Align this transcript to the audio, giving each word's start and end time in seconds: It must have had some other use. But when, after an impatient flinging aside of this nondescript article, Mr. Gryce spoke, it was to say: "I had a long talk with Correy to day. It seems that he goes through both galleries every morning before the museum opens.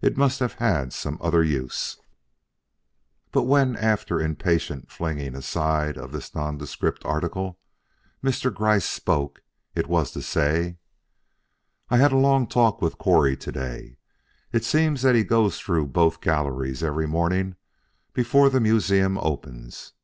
It 0.00 0.16
must 0.16 0.38
have 0.38 0.52
had 0.52 0.92
some 0.92 1.18
other 1.20 1.42
use. 1.42 1.96
But 3.32 3.42
when, 3.48 3.74
after 3.74 4.20
an 4.20 4.24
impatient 4.26 4.92
flinging 4.92 5.34
aside 5.34 5.98
of 5.98 6.12
this 6.12 6.36
nondescript 6.36 7.04
article, 7.04 7.58
Mr. 8.22 8.54
Gryce 8.54 8.84
spoke, 8.88 9.42
it 9.74 9.88
was 9.88 10.12
to 10.12 10.22
say: 10.22 10.76
"I 11.90 11.96
had 11.96 12.12
a 12.12 12.16
long 12.16 12.46
talk 12.46 12.80
with 12.80 12.96
Correy 12.98 13.34
to 13.40 13.50
day. 13.50 13.96
It 14.52 14.62
seems 14.64 15.02
that 15.02 15.16
he 15.16 15.24
goes 15.24 15.58
through 15.58 15.88
both 15.88 16.20
galleries 16.20 16.84
every 16.84 17.08
morning 17.08 17.56
before 18.14 18.48
the 18.48 18.60
museum 18.60 19.18
opens. 19.18 19.94